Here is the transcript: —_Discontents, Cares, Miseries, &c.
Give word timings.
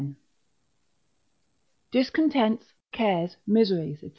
—_Discontents, 1.93 2.73
Cares, 2.91 3.37
Miseries, 3.45 3.99
&c. 4.01 4.09